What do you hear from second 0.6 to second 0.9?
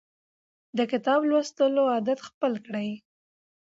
د